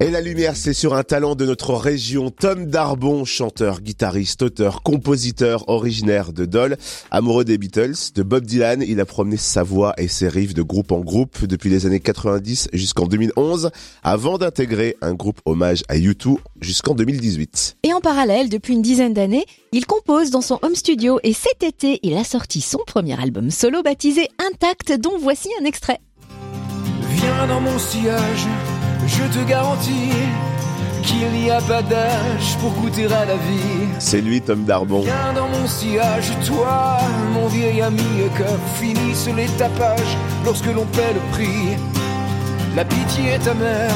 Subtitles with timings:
[0.00, 4.82] Et la lumière, c'est sur un talent de notre région, Tom Darbon, chanteur, guitariste, auteur,
[4.82, 6.76] compositeur originaire de Dole,
[7.10, 8.82] amoureux des Beatles, de Bob Dylan.
[8.86, 12.00] Il a promené sa voix et ses riffs de groupe en groupe depuis les années
[12.00, 13.70] 90 jusqu'en 2011,
[14.02, 17.78] avant d'intégrer un groupe hommage à U2 jusqu'en 2018.
[17.82, 21.62] Et en parallèle, depuis une dizaine d'années, il compose dans son home studio et cet
[21.62, 26.00] été, il a sorti son premier album solo baptisé Intact, dont voici un extrait.
[27.16, 28.46] Viens dans mon sillage
[29.06, 30.12] je te garantis
[31.02, 33.88] qu'il n'y a pas d'âge pour goûter à la vie.
[33.98, 35.02] C'est lui, Tom Darbon.
[35.02, 36.98] Viens dans mon sillage, toi,
[37.32, 38.02] mon vieil ami,
[38.36, 38.44] que
[38.80, 41.76] finissent les tapages lorsque l'on paie le prix.
[42.74, 43.94] La pitié est amère.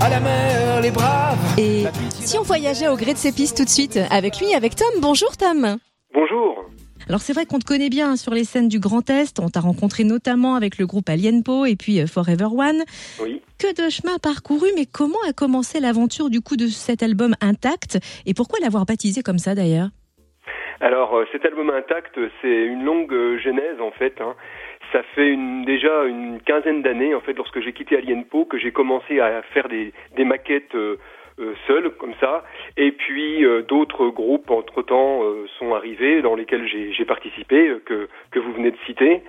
[0.00, 1.38] À la mer, les braves.
[1.58, 4.74] Et si on voyageait au gré de ses pistes tout de suite avec lui, avec
[4.74, 5.76] Tom Bonjour Tom.
[6.14, 6.61] Bonjour.
[7.12, 9.38] Alors c'est vrai qu'on te connaît bien sur les scènes du Grand Est.
[9.38, 12.84] On t'a rencontré notamment avec le groupe Alienpo et puis euh, Forever One.
[13.20, 13.42] Oui.
[13.60, 17.98] Que de chemin parcouru, mais comment a commencé l'aventure du coup de cet album intact?
[18.24, 19.88] Et pourquoi l'avoir baptisé comme ça d'ailleurs?
[20.80, 24.18] Alors euh, cet album intact, c'est une longue euh, genèse en fait.
[24.22, 24.34] Hein.
[24.94, 28.72] Ça fait une, déjà une quinzaine d'années en fait lorsque j'ai quitté Alienpo que j'ai
[28.72, 30.74] commencé à faire des, des maquettes.
[30.74, 30.96] Euh,
[31.66, 32.44] seul comme ça.
[32.76, 38.08] Et puis euh, d'autres groupes entre temps euh, sont arrivés dans lesquels j'ai participé que
[38.30, 39.22] que vous venez de citer.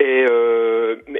[0.00, 0.24] Et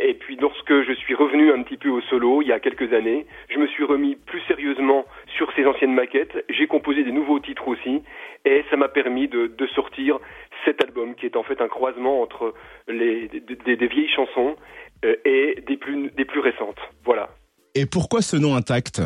[0.08, 2.92] et puis lorsque je suis revenu un petit peu au solo il y a quelques
[2.92, 5.04] années, je me suis remis plus sérieusement
[5.36, 6.44] sur ces anciennes maquettes.
[6.48, 8.02] J'ai composé des nouveaux titres aussi
[8.44, 10.18] et ça m'a permis de, de sortir
[10.64, 12.54] cet album qui est en fait un croisement entre
[12.88, 14.56] les des, des vieilles chansons
[15.02, 16.80] et des plus des plus récentes.
[17.04, 17.28] Voilà.
[17.74, 19.02] Et pourquoi ce nom intact?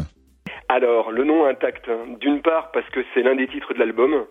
[0.73, 2.17] Alors, le nom intact, hein.
[2.19, 4.25] d'une part parce que c'est l'un des titres de l'album,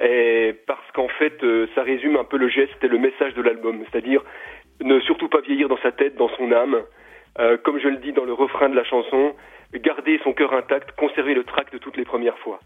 [0.00, 3.42] et parce qu'en fait, euh, ça résume un peu le geste et le message de
[3.42, 4.22] l'album, c'est-à-dire
[4.82, 6.82] ne surtout pas vieillir dans sa tête, dans son âme,
[7.38, 9.34] euh, comme je le dis dans le refrain de la chanson,
[9.74, 12.60] garder son cœur intact, conserver le trac de toutes les premières fois.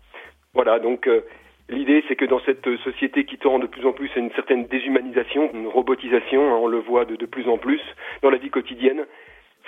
[0.52, 1.20] Voilà, donc euh,
[1.68, 4.66] l'idée c'est que dans cette société qui tend de plus en plus à une certaine
[4.66, 7.80] déshumanisation, une robotisation, hein, on le voit de, de plus en plus
[8.22, 9.06] dans la vie quotidienne,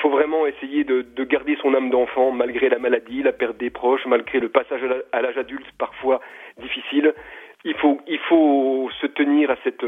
[0.05, 3.71] faut vraiment essayer de, de garder son âme d'enfant malgré la maladie, la perte des
[3.71, 4.83] proches, malgré le passage
[5.13, 6.21] à l'âge adulte parfois
[6.61, 7.15] difficile.
[7.65, 9.87] Il faut, il faut se tenir à cette,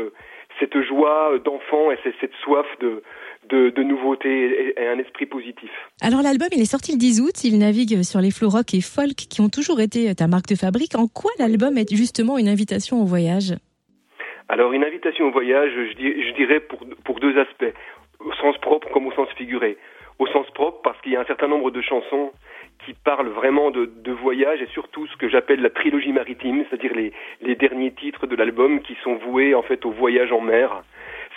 [0.58, 3.02] cette joie d'enfant et cette soif de,
[3.50, 5.70] de, de nouveauté et, un esprit positif.
[6.00, 8.80] Alors l'album, il est sorti le 10 août, il navigue sur les flots rock et
[8.80, 10.94] folk qui ont toujours été ta marque de fabrique.
[10.96, 13.52] En quoi l'album est justement une invitation au voyage?
[14.48, 17.74] Alors une invitation au voyage, je, dirais pour, pour deux aspects,
[18.20, 19.76] au sens propre comme au sens figuré
[20.18, 22.32] au sens propre parce qu'il y a un certain nombre de chansons
[22.84, 26.94] qui parlent vraiment de, de voyage et surtout ce que j'appelle la trilogie maritime, c'est-à-dire
[26.94, 30.82] les, les derniers titres de l'album qui sont voués en fait au voyage en mer.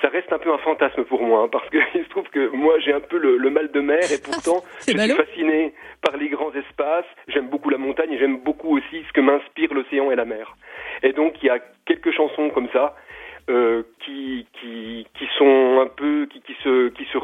[0.01, 2.49] Ça reste un peu un fantasme pour moi hein, parce que il se trouve que
[2.49, 6.17] moi j'ai un peu le, le, mal de mer et pourtant je suis fasciné par
[6.17, 7.05] les grands espaces.
[7.27, 10.55] J'aime beaucoup la montagne et j'aime beaucoup aussi ce que m'inspire l'océan et la mer.
[11.03, 12.95] Et donc il y a quelques chansons comme ça
[13.49, 17.17] euh, qui, qui, qui sont un peu qui, qui se qui se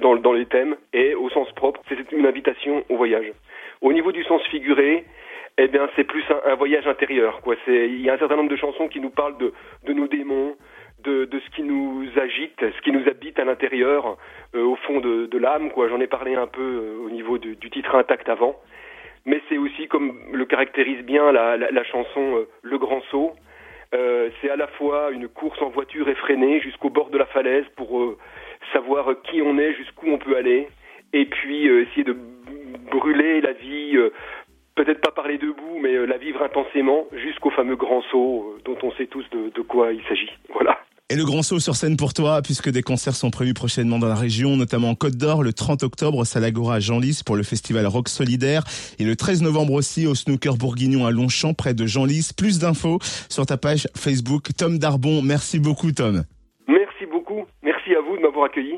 [0.00, 3.32] dans, les thèmes et au sens propre c'est une invitation au voyage.
[3.80, 5.04] Au niveau du sens figuré,
[5.58, 8.88] eh bien c'est plus un, voyage intérieur il y a un certain nombre de chansons
[8.88, 10.56] qui nous parlent de nos démons,
[11.06, 14.16] de, ce qui nous agite, ce qui nous habite à l'intérieur,
[14.54, 15.70] euh, au fond de, l'âme.
[15.76, 18.56] J'en ai parlé un peu euh, au niveau du, titre intact avant,
[19.24, 23.32] mais c'est aussi comme le caractérise bien la, chanson euh, Le Grand Saut
[24.42, 28.16] c'est à la fois une course en voiture effrénée jusqu'au bord de la falaise pour
[29.06, 30.68] savoir qui on est, jusqu'où on peut aller,
[31.12, 32.16] et puis euh, essayer de
[32.90, 33.96] brûler la vie,
[34.74, 39.06] peut-être pas parler debout, mais la vivre intensément jusqu'au fameux grand saut dont on sait
[39.06, 40.30] tous de, de quoi il s'agit.
[40.52, 40.78] Voilà.
[41.08, 44.08] Et le grand saut sur scène pour toi, puisque des concerts sont prévus prochainement dans
[44.08, 47.86] la région, notamment en Côte d'Or, le 30 octobre, Salagora à Genlis pour le festival
[47.86, 48.64] Rock Solidaire,
[48.98, 52.32] et le 13 novembre aussi au Snooker Bourguignon à Longchamp, près de Genlis.
[52.36, 52.98] Plus d'infos
[53.30, 55.22] sur ta page Facebook Tom Darbon.
[55.22, 56.24] Merci beaucoup Tom.
[56.66, 57.44] Merci beaucoup.
[57.62, 58.74] Merci à vous de m'avoir accueilli.